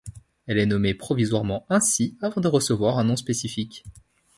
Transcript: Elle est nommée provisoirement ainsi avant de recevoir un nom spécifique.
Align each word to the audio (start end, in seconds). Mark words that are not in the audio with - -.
Elle 0.47 0.57
est 0.57 0.65
nommée 0.65 0.95
provisoirement 0.95 1.67
ainsi 1.69 2.17
avant 2.23 2.41
de 2.41 2.47
recevoir 2.47 2.97
un 2.97 3.03
nom 3.03 3.15
spécifique. 3.15 3.83